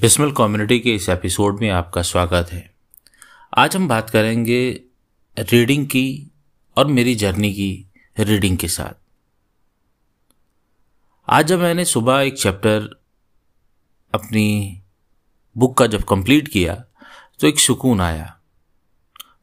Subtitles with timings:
[0.00, 2.74] Bismil community के इस episode में आपका स्वागत है।
[3.58, 4.80] आज हम बात करेंगे
[5.36, 6.30] रीडिंग की
[6.76, 7.86] और मेरी जर्नी की
[8.18, 8.94] रीडिंग के साथ।
[11.28, 12.88] आज जब मैंने सुबह एक चैप्टर
[14.14, 14.80] अपनी
[15.56, 16.74] बुक का जब कंप्लीट किया
[17.40, 18.36] तो एक सुकून आया।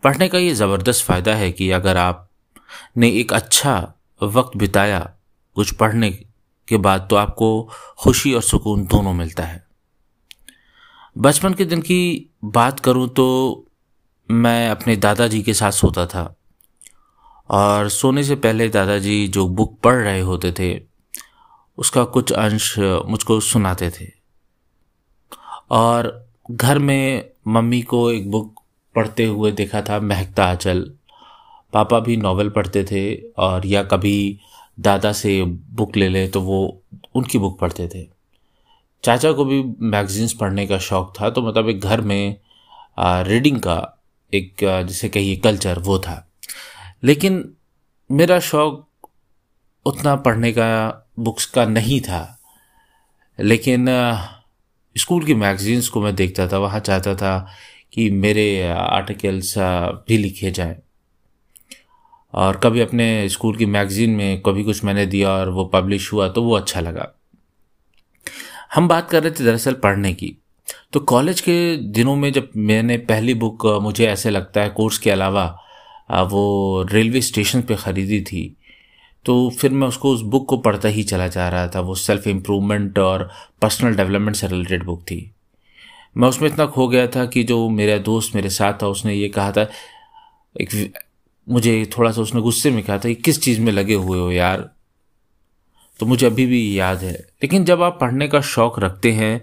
[0.04, 2.30] पढ़ने का ये ज़बरदस्त फ़ायदा है कि अगर आप
[2.98, 5.00] ने एक अच्छा वक्त बिताया
[5.56, 6.26] कुछ पढ़ने
[6.72, 7.50] के बाद तो आपको
[8.00, 9.64] खुशी और सुकून दोनों मिलता है।
[11.16, 13.26] बचपन के दिन की बात करूँ तो
[14.30, 16.24] मैं अपने दादाजी के साथ सोता था
[17.50, 20.70] और सोने से पहले दादाजी जो बुक पढ़ रहे होते थे,
[21.78, 24.08] उसका कुछ अंश मुझको सुनाते थे।
[25.72, 28.62] और घर में मम्मी को एक बुक
[28.96, 30.92] पढ़ते हुए देखा था, महकता आंचल।
[31.74, 33.04] पापा भी नावल पढ़ते थे
[33.38, 34.40] और या कभी
[34.78, 36.60] दादा से बुक ले ले तो वो
[37.16, 38.08] उनकी बुक पढ़ते थे।
[39.04, 42.36] चाचा को भी मैगजीन्स पढ़ने का शौक़ था तो मतलब एक घर में
[43.00, 43.78] रीडिंग का
[44.34, 46.26] एक जिसे कहिए कल्चर वो था।
[47.04, 47.44] लेकिन
[48.10, 49.08] मेरा शौक़
[49.86, 50.68] उतना पढ़ने का
[51.20, 52.22] बुक्स का नहीं था।
[53.40, 53.88] लेकिन
[54.96, 57.48] स्कूल की मैगजीन्स को मैं देखता था, वहाँ चाहता था
[57.94, 60.76] कि मेरे आर्टिकल्स भी लिखे जाएँ।
[62.34, 66.28] और कभी अपने स्कूल की मैगजीन में कभी कुछ मैंने दिया और वो पब्लिश हुआ
[66.30, 67.08] तो वो अच्छा लगा।
[68.74, 70.36] हम बात कर रहे थे दरअसल पढ़ने की।
[70.94, 75.12] तो कॉलेज के दिनों में जब मैंने पहली बुक, मुझे ऐसे लगता है, कोर्स के
[75.12, 75.46] अलावा
[76.24, 78.56] वो रेलवे स्टेशन पे ख़रीदी थी
[79.26, 82.28] तो फिर मैं उसको उस बुक को पढ़ता ही चला जा रहा था। वो सेल्फ
[82.28, 83.30] इम्प्रूवमेंट और
[83.62, 85.32] पर्सनल डेवलपमेंट से रिलेटेड बुक थी।
[86.16, 89.28] मैं उसमें इतना खो गया था कि जो मेरा दोस्त मेरे साथ था, उसने ये
[89.30, 89.68] कहा था,
[90.56, 90.94] एक
[91.52, 94.32] मुझे थोड़ा सा उसने गुस्से में कहा था कि किस चीज़ में लगे हुए हो
[94.32, 94.70] यार?
[96.00, 99.42] तो मुझे अभी भी याद है। लेकिन जब आप पढ़ने का शौक़ रखते हैं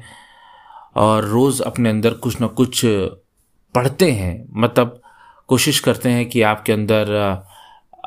[0.97, 2.83] और रोज़ अपने अंदर कुछ ना कुछ
[3.75, 5.01] पढ़ते हैं मतलब
[5.49, 7.15] कोशिश करते हैं कि आपके अंदर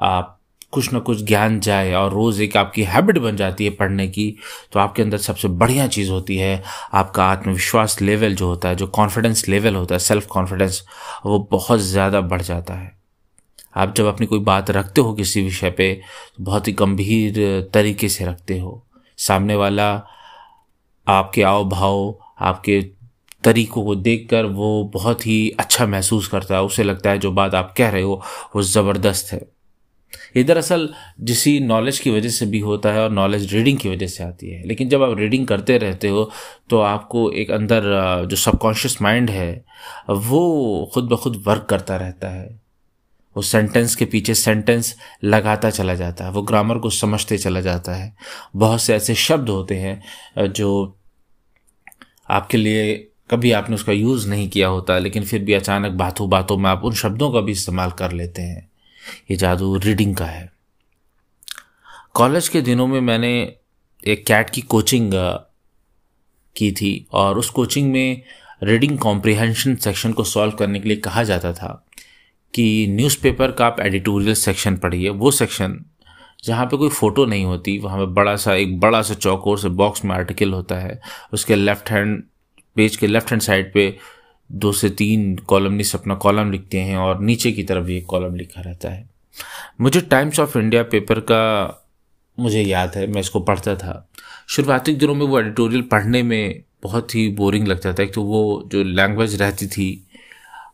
[0.04, 0.38] आप
[0.72, 4.36] कुछ ना कुछ ज्ञान जाए और रोज़ एक आपकी हैबिट बन जाती है पढ़ने की
[4.74, 8.88] तो आपके अंदर सबसे बढ़िया चीज़ होती है आपका आत्मविश्वास लेवल जो होता है, जो
[8.88, 10.84] कॉन्फिडेंस लेवल होता है सेल्फ कॉन्फिडेंस
[11.26, 13.01] वो बहुत ज़्यादा बढ़ जाता है।
[13.74, 15.94] आप जब अपनी कोई बात रखते हो किसी विषय पे
[16.38, 18.84] तो बहुत ही गंभीर तरीके से रखते हो।
[19.18, 19.92] सामने वाला
[21.08, 22.82] आपके आव भाव आपके
[23.44, 27.56] तरीकों को देखकर वो बहुत ही अच्छा महसूस करता है। उसे लगता है जो बात
[27.56, 28.22] आप कह रहे हो,
[28.56, 29.42] वो ज़बरदस्त है।
[30.38, 30.88] ये दरअसल
[31.22, 34.50] जिसी नॉलेज की वजह से भी होता है और नॉलेज रीडिंग की वजह से आती
[34.50, 36.30] है। लेकिन जब आप रीडिंग करते रहते हो
[36.70, 37.84] तो आपको एक अंदर,
[38.26, 39.54] जो सबकॉन्शियस माइंड है,
[40.10, 42.60] वो खुद ब खुद वर्क करता रहता है।
[43.36, 47.94] वो सेंटेंस के पीछे सेंटेंस लगाता चला जाता है, वो ग्रामर को समझते चला जाता
[47.94, 48.16] है।
[48.56, 50.98] बहुत से ऐसे शब्द होते हैं जो
[52.30, 52.96] आपके लिए
[53.32, 56.82] कभी आपने उसका यूज़ नहीं किया होता, लेकिन फिर भी अचानक बातों बातों में आप
[56.86, 58.70] उन शब्दों का भी इस्तेमाल कर लेते हैं।
[59.32, 60.52] ये जादू रीडिंग का है।
[62.14, 63.32] कॉलेज के दिनों में मैंने
[64.04, 65.12] एक कैट की कोचिंग
[66.56, 68.22] की थी, और उस कोचिंग में
[68.64, 71.86] रीडिंग कॉम्प्रिहेंशन सेक्शन को सॉल्व करने के लिए कहा जाता था।
[72.54, 75.80] कि न्यूज़पेपर का आप एडिटोरियल सेक्शन पढ़िए, वो सेक्शन
[76.44, 79.70] जहाँ पे कोई फ़ोटो नहीं होती, वहाँ पे बड़ा सा, एक बड़ा सा चौकोर से
[79.70, 81.00] बॉक्स में आर्टिकल होता है,
[81.34, 82.24] उसके लेफ़्ट हैंड
[82.76, 83.96] पेज के लेफ़्ट हैंड साइड पे
[84.50, 88.36] दो से तीन कॉलमनिस्ट अपना कॉलम लिखते हैं और नीचे की तरफ़ भी एक कॉलम
[88.36, 89.10] लिखा रहता है।
[89.82, 91.78] मुझे टाइम्स ऑफ़ इंडिया पेपर का
[92.38, 94.10] मुझे याद है, मैं इसको पढ़ता था।
[94.50, 98.70] शुरुआती दिनों में वो एडिटोरियल पढ़ने में बहुत ही बोरिंग लगता था, एक तो वो
[98.72, 100.08] जो लैंग्वेज रहती थी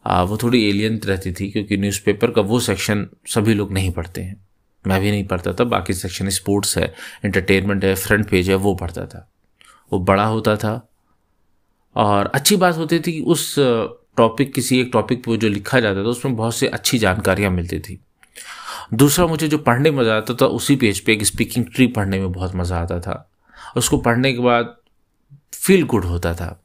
[0.06, 4.46] वो थोड़ी एलियन रहती थी, क्योंकि न्यूज़पेपर का वो सेक्शन सभी लोग नहीं पढ़ते हैं।
[4.88, 6.94] मैं भी नहीं पढ़ता था, बाकी सेक्शन स्पोर्ट्स है
[7.26, 9.30] एंटरटेनमेंट है फ्रंट पेज है, वो पढ़ता था।
[9.92, 10.90] वो बड़ा होता था।
[11.96, 13.56] और अच्छी बात होती थी कि उस
[14.18, 17.80] टॉपिक किसी एक टॉपिक पर जो लिखा जाता था, उसमें बहुत सी अच्छी जानकारियाँ मिलती
[17.80, 18.00] थी।
[18.94, 22.20] दूसरा, मुझे जो पढ़ने में मज़ा आता था, उसी पेज पे एक स्पीकिंग ट्री पढ़ने
[22.20, 23.30] में बहुत मज़ा आता था।
[23.78, 24.76] उसको पढ़ने के बाद
[25.54, 26.64] फील गुड होता था।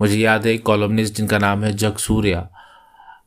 [0.00, 2.48] मुझे याद है, एक कॉलमनिस्ट जिनका नाम है जग सूर्या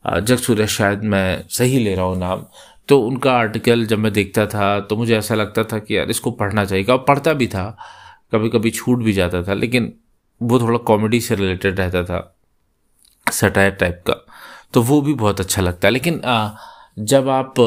[0.06, 2.46] जग सूर्या शायद मैं सही ले रहा हूँ नाम।
[2.90, 6.31] तो उनका आर्टिकल जब मैं देखता था तो मुझे ऐसा लगता था कि यार इसको
[6.34, 7.66] पढ़ना चाहिए। और पढ़ता भी था
[8.31, 9.94] कभी कभी छूट भी जाता था, लेकिन
[10.42, 12.36] वो थोड़ा कॉमेडी से रिलेटेड रहता था
[13.25, 14.13] सटायर टाइप का।
[14.74, 16.22] तो वो भी बहुत अच्छा लगता है। लेकिन
[16.98, 17.60] जब आप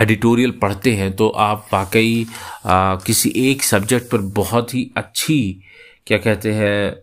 [0.00, 2.26] एडिटोरियल पढ़ते हैं तो आप वाकई
[2.66, 5.62] किसी एक सब्जेक्ट पर बहुत ही अच्छी,
[6.06, 6.96] क्या कहते हैं,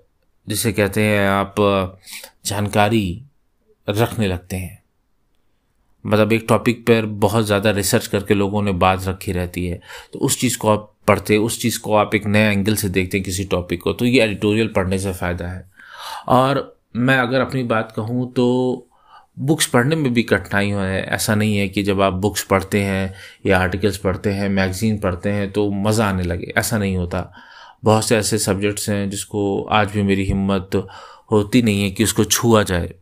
[0.48, 1.56] जिसे कहते हैं आप
[2.46, 3.24] जानकारी
[3.88, 4.82] रखने लगते हैं।
[6.06, 9.80] मतलब एक टॉपिक पर बहुत ज़्यादा रिसर्च करके लोगों ने बात रखी रहती है।
[10.14, 13.18] तो उस चीज़ को आप पढ़ते, उस चीज़ को आप एक नए एंगल से देखते
[13.18, 15.66] हैं किसी टॉपिक को तो ये एडिटोरियल पढ़ने से फ़ायदा है।
[16.30, 18.88] और मैं अगर अपनी बात कहूँ तो
[19.40, 23.14] बुक्स पढ़ने में भी कठिनाई है। ऐसा नहीं है कि जब आप बुक्स पढ़ते हैं
[23.46, 27.32] या आर्टिकल्स पढ़ते हैं मैगज़ीन पढ़ते हैं तो मज़ा आने लगे। ऐसा नहीं होता।
[27.84, 30.76] बहुत से ऐसे सब्जेक्ट्स हैं जिसको आज भी मेरी हिम्मत
[31.32, 32.94] होती नहीं है कि उसको छुआ जाए।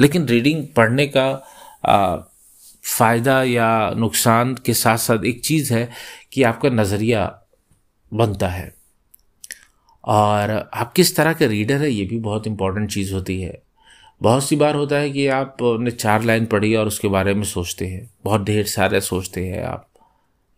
[0.00, 2.28] लेकिन रीडिंग पढ़ने का
[2.84, 5.90] फ़ायदा या नुकसान के साथ साथ एक चीज़ है
[6.32, 7.40] कि आपका नज़रिया
[8.14, 8.74] बनता है।
[10.04, 13.62] और आप किस तरह के रीडर है, ये भी बहुत इंपॉर्टेंट चीज़ होती है।
[14.22, 17.86] बहुत सी बार होता है कि आपने चार लाइन पढ़ी और उसके बारे में सोचते
[17.86, 19.88] हैं। बहुत ढेर सारे सोचते हैं आप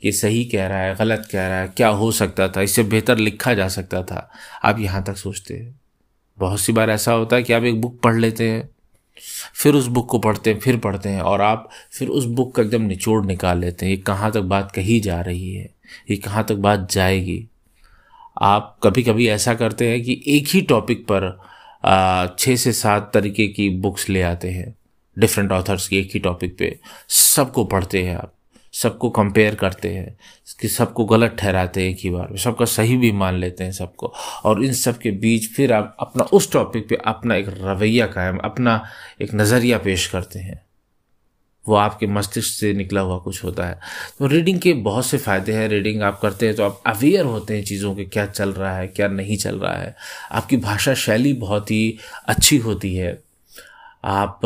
[0.05, 3.19] ये सही कह रहा है, गलत कह रहा है, क्या हो सकता था, इससे बेहतर
[3.19, 4.31] लिखा जा सकता था।
[4.65, 5.81] आप यहाँ तक सोचते हैं।
[6.39, 8.69] बहुत सी बार ऐसा होता है कि आप एक बुक पढ़ लेते हैं
[9.55, 12.63] फिर उस बुक को पढ़ते हैं, फिर पढ़ते हैं और आप फिर उस बुक का
[12.63, 15.69] एकदम निचोड़ निकाल लेते हैं, ये कहाँ तक बात कही जा रही है,
[16.11, 17.47] ये कहाँ तक बात जाएगी।
[18.43, 21.31] आप कभी कभी ऐसा करते हैं कि एक ही टॉपिक पर
[22.39, 24.75] छः से सात तरीके की बुक्स ले आते हैं
[25.17, 26.79] डिफरेंट ऑथर्स की एक ही टॉपिक पे,
[27.09, 28.33] सबको पढ़ते हैं आप।
[28.83, 30.17] सबको कंपेयर करते हैं,
[30.61, 34.13] कि सबको गलत ठहराते हैं एक ही बार सबका सही भी मान लेते हैं सबको।
[34.45, 38.39] और इन सब के बीच फिर आप अपना, उस टॉपिक पे अपना एक रवैया कायम,
[38.39, 38.83] अपना
[39.23, 40.65] एक नज़रिया पेश करते हैं।
[41.67, 43.79] वो आपके मस्तिष्क से निकला हुआ कुछ होता है।
[44.19, 47.57] तो रीडिंग के बहुत से फ़ायदे हैं। रीडिंग आप करते हैं तो आप अवेयर होते
[47.57, 49.95] हैं चीज़ों के, क्या चल रहा है, क्या नहीं चल रहा है।
[50.33, 53.26] आपकी भाषा शैली बहुत ही अच्छी होती है।
[54.05, 54.41] आप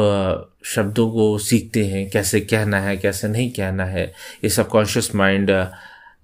[0.67, 4.05] शब्दों को सीखते हैं, कैसे कहना है, कैसे नहीं कहना है,
[4.45, 5.51] ये सबकॉन्शियस माइंड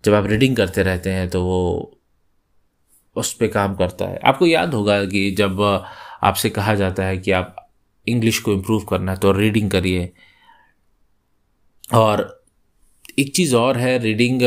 [0.04, 1.92] जब आप रीडिंग करते रहते हैं तो वो
[3.16, 5.60] उस पर काम करता है। आपको याद होगा कि जब
[6.22, 7.54] आपसे कहा जाता है कि आप
[8.06, 10.12] इंग्लिश को इम्प्रूव करना है तो रीडिंग करिए।
[11.94, 12.44] और
[13.18, 14.42] एक चीज़ और है रीडिंग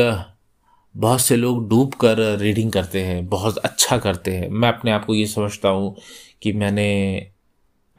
[0.94, 5.04] बहुत से लोग डूब कर रीडिंग करते हैं, बहुत अच्छा करते हैं। मैं अपने आप
[5.04, 5.94] को ये समझता हूँ
[6.42, 6.86] कि मैंने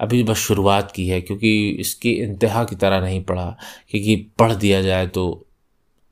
[0.02, 3.58] अभी बस शुरुआत की है क्योंकि इसकी इंतहा की तरह नहीं पढ़ा
[3.90, 5.46] क्योंकि पढ़ दिया जाए तो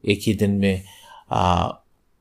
[0.08, 0.84] एक ही दिन में
[1.32, 1.70] आ,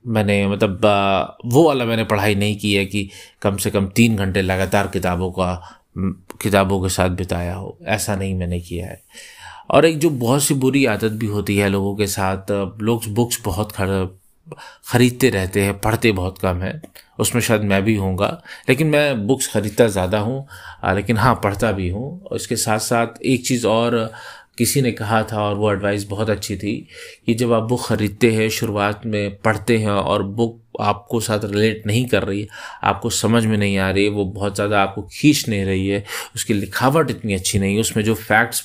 [0.07, 3.11] मैंने मतलब आ, वो वाला मैंने पढ़ाई नहीं की है कि
[3.43, 5.81] कम से कम तीन घंटे लगातार किताबों का
[6.43, 9.03] किताबों के साथ बिताया हो। ऐसा नहीं मैंने किया है।
[9.71, 12.51] और एक जो बहुत सी बुरी आदत भी होती है लोगों के साथ
[12.83, 13.73] लोग बुक्स बहुत
[14.87, 16.81] खरीदते रहते हैं, पढ़ते बहुत कम है।
[17.19, 18.27] उसमें शायद मैं भी हूँगा
[18.69, 20.47] लेकिन मैं बुक्स ख़रीदता ज़्यादा हूँ
[20.95, 24.11] लेकिन हाँ पढ़ता भी हूँ। इसके साथ साथ एक चीज़ और,
[24.59, 26.75] किसी ने कहा था और वो एडवाइस बहुत अच्छी थी
[27.27, 31.87] कि जब आप बुक ख़रीदते हैं, शुरुआत में पढ़ते हैं और बुक आपको साथ रिलेट
[31.87, 32.47] नहीं कर रही,
[32.85, 36.05] आपको समझ में नहीं आ रही वो बहुत ज़्यादा आपको खींच नहीं रही है,
[36.35, 38.61] उसकी लिखावट इतनी अच्छी नहीं है, उसमें जो फैक्ट्स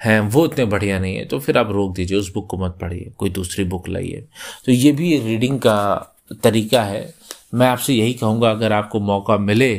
[0.00, 2.78] हैं, वो इतने बढ़िया नहीं है तो फिर आप रोक दीजिए, उस बुक को मत
[2.80, 4.24] पढ़िए, कोई दूसरी बुक लाइए।
[4.66, 7.14] तो ये भी रीडिंग का तरीका है।
[7.54, 9.74] मैं आपसे यही कहूँगा, अगर आपको मौका मिले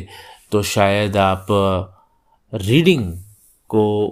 [0.52, 1.48] तो शायद आप
[2.54, 3.12] रीडिंग
[3.70, 4.08] को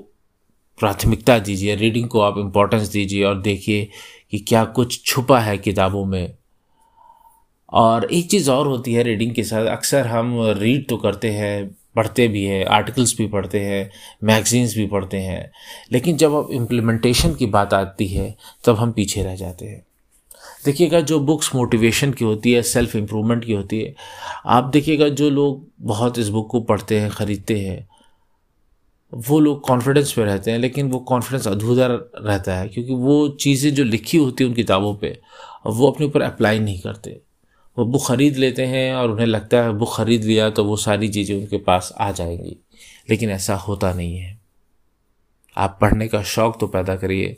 [0.80, 3.88] प्राथमिकता दीजिए रीडिंग को आप इम्पोर्टेंस दीजिए और देखिए
[4.32, 6.36] कि क्या कुछ छुपा है किताबों में।
[7.74, 11.76] और एक चीज़ और होती है रीडिंग के साथ, अक्सर हम रीड तो करते हैं
[11.96, 13.92] पढ़ते भी हैं आर्टिकल्स भी पढ़ते हैं
[14.24, 15.52] मैगजीन्स भी पढ़ते हैं।
[15.92, 19.86] लेकिन जब अब इम्प्लीमेंटेशन की बात आती है, तब हम पीछे रह जाते हैं।
[20.66, 23.96] देखिएगा, जो बुक्स मोटिवेशन की होती है सेल्फ इम्प्रूवमेंट की होती है,
[24.46, 27.88] आप देखिएगा, जो लोग बहुत इस बुक को पढ़ते हैं, ख़रीदते हैं,
[29.14, 33.74] वो लोग कॉन्फिडेंस में रहते हैं, लेकिन वो कॉन्फिडेंस अधूरा रहता है, क्योंकि वो चीज़ें
[33.74, 35.20] जो लिखी होती हैं उन किताबों पे,
[35.66, 37.22] वो अपने ऊपर अप्लाई नहीं करते।
[37.78, 41.10] वो बुक ख़रीद लेते हैं और उन्हें लगता है बुक ख़रीद लिया तो वो सारी
[41.10, 42.58] चीज़ें उनके पास आ जाएँगी।
[43.10, 44.40] लेकिन ऐसा होता नहीं है।
[45.58, 47.38] आप पढ़ने का शौक़ तो पैदा करिए,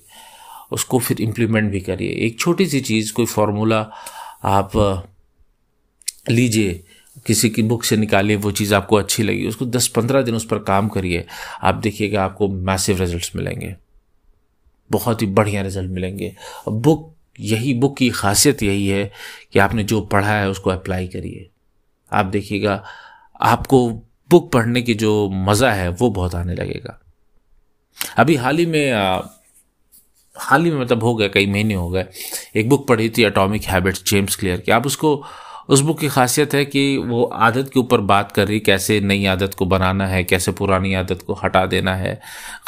[0.71, 3.91] उसको फिर इम्प्लीमेंट भी करिए। एक छोटी सी चीज़, कोई फार्मूला
[4.43, 4.71] आप
[6.29, 6.83] लीजिए,
[7.27, 10.45] किसी की बुक से निकालिए, वो चीज़ आपको अच्छी लगी, उसको दस पंद्रह दिन उस
[10.45, 11.25] पर काम करिए,
[11.61, 13.75] आप देखिएगा आपको मैसिव रिजल्ट्स मिलेंगे।
[14.91, 16.35] बहुत ही बढ़िया रिज़ल्ट मिलेंगे।
[16.69, 19.11] बुक यही बुक की खासियत यही है
[19.53, 21.49] कि आपने जो पढ़ा है उसको अप्लाई करिए।
[22.11, 22.83] आप देखिएगा,
[23.41, 23.89] आपको
[24.29, 26.99] बुक पढ़ने की जो मज़ा है वो बहुत आने लगेगा।
[28.17, 28.91] अभी हाल ही में
[30.35, 32.05] हाल ही में मतलब हो गए कई महीने हो गए,
[32.55, 35.23] एक बुक पढ़ी थी अटोमिक हैबिट्स जेम्स क्लियर की। आप उसको,
[35.69, 39.25] उस बुक की खासियत है कि वो आदत के ऊपर बात कर रही, कैसे नई
[39.25, 42.19] आदत को बनाना है, कैसे पुरानी आदत को हटा देना है,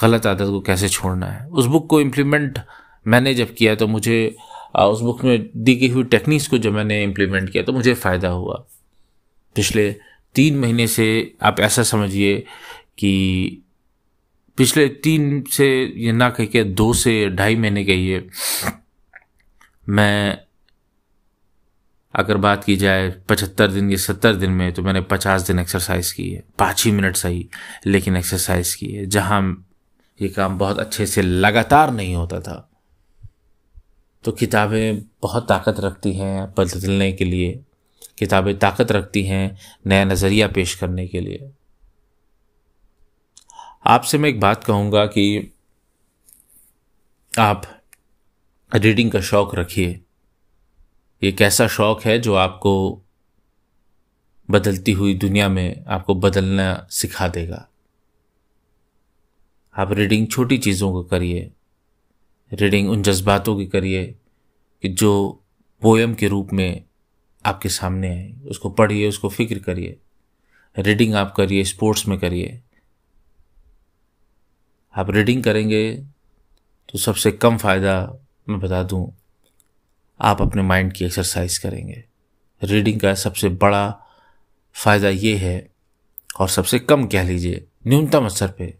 [0.01, 2.59] गलत आदत को कैसे छोड़ना है। उस बुक को इम्प्लीमेंट
[3.07, 4.35] मैंने जब किया तो मुझे
[4.73, 8.29] उस बुक में दी गई हुई टेक्निक्स को जब मैंने इम्प्लीमेंट किया तो मुझे फ़ायदा
[8.29, 8.55] हुआ।
[9.55, 9.91] पिछले
[10.35, 12.38] तीन महीने से आप ऐसा समझिए
[12.97, 13.63] कि
[14.57, 18.27] पिछले तीन से, ये ना कह के दो से ढाई महीने कहिए
[19.89, 20.39] मैं
[22.13, 26.11] अगर बात की जाए पचहत्तर दिन या सत्तर दिन में तो मैंने पचास दिन एक्सरसाइज
[26.11, 27.47] की है। पाँच ही मिनट सही,
[27.85, 29.67] लेकिन एक्सरसाइज की है, जहाँ
[30.19, 32.68] ये काम बहुत अच्छे से लगातार नहीं होता था।
[34.23, 37.63] तो किताबें बहुत ताकत रखती हैं बदलने के लिए।
[38.17, 39.57] किताबें ताकत रखती हैं
[39.88, 41.51] नया नज़रिया पेश करने के लिए।
[43.85, 45.53] आपसे मैं एक बात कहूँगा कि
[47.39, 47.61] आप
[48.75, 49.99] रीडिंग का शौक़ रखिए।
[51.21, 53.01] एक ऐसा शौक़ है जो आपको
[54.49, 57.67] बदलती हुई दुनिया में आपको बदलना सिखा देगा।
[59.75, 61.51] आप रीडिंग छोटी चीज़ों को करिए।
[62.51, 64.06] रीडिंग उन जज्बातों की करिए
[64.84, 65.12] कि जो
[65.82, 66.84] पोएम के रूप में
[67.46, 69.98] आपके सामने आए। उसको पढ़िए, उसको फ़िक्र करिए।
[70.75, 72.60] रीडिंग आप करिए स्पोर्ट्स में करिए।
[74.96, 75.91] आप रीडिंग करेंगे
[76.89, 77.96] तो सबसे कम फ़ायदा
[78.50, 79.12] मैं बता दूँ,
[80.20, 82.03] आप अपने माइंड की एक्सरसाइज करेंगे।
[82.62, 83.89] रीडिंग का सबसे बड़ा
[84.75, 85.70] फ़ायदा ये है,
[86.39, 88.74] और सबसे कम कह लीजिए, न्यूनतम स्तर पे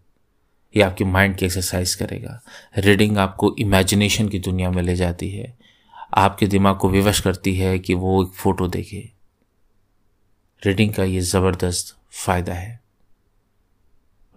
[0.76, 2.42] ये आपकी माइंड की एक्सरसाइज करेगा।
[2.78, 5.58] रीडिंग आपको इमेजिनेशन की दुनिया में ले जाती है।
[6.14, 9.12] आपके दिमाग को विवश करती है कि वो एक फ़ोटो देखे।
[10.66, 12.80] रीडिंग का ये ज़बरदस्त फ़ायदा है।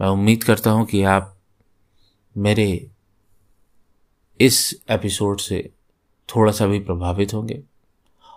[0.01, 1.39] मैं उम्मीद करता हूँ कि आप
[2.37, 2.91] मेरे
[4.41, 5.71] इस एपिसोड से
[6.29, 7.62] थोड़ा सा भी प्रभावित होंगे।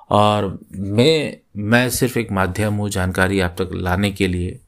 [0.10, 4.60] और मैं मैं सिर्फ़ एक माध्यम हूँ जानकारी आप तक लाने के लिए।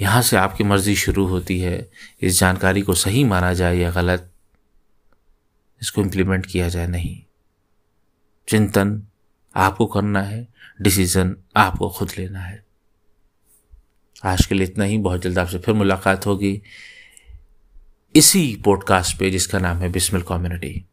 [0.00, 4.30] यहाँ से आपकी मर्ज़ी शुरू होती है। इस जानकारी को सही माना जाए या गलत,
[5.82, 7.22] इसको इम्प्लीमेंट किया जाए नहीं।
[8.48, 9.02] चिंतन
[9.56, 10.46] आपको करना है
[10.80, 12.64] डिसीज़न आपको खुद लेना है।
[14.24, 16.62] आज के लिए इतना ही, बहुत जल्द आपसे फिर मुलाकात होगी।
[18.14, 20.84] इसी पॉडकास्ट पे, जिसका नाम है बिस्मिल कम्युनिटी